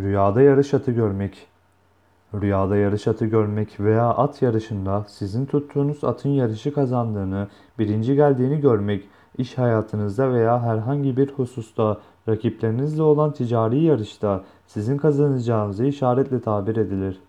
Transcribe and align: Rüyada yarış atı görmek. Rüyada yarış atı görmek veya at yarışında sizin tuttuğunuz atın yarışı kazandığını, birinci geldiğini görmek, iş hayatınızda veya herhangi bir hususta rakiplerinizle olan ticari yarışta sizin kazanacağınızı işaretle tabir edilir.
Rüyada 0.00 0.42
yarış 0.42 0.74
atı 0.74 0.92
görmek. 0.92 1.46
Rüyada 2.34 2.76
yarış 2.76 3.08
atı 3.08 3.26
görmek 3.26 3.80
veya 3.80 4.08
at 4.08 4.42
yarışında 4.42 5.04
sizin 5.08 5.46
tuttuğunuz 5.46 6.04
atın 6.04 6.28
yarışı 6.28 6.74
kazandığını, 6.74 7.48
birinci 7.78 8.14
geldiğini 8.14 8.60
görmek, 8.60 9.08
iş 9.38 9.58
hayatınızda 9.58 10.32
veya 10.32 10.62
herhangi 10.62 11.16
bir 11.16 11.32
hususta 11.32 11.98
rakiplerinizle 12.28 13.02
olan 13.02 13.32
ticari 13.32 13.82
yarışta 13.82 14.44
sizin 14.66 14.96
kazanacağınızı 14.96 15.84
işaretle 15.84 16.40
tabir 16.40 16.76
edilir. 16.76 17.20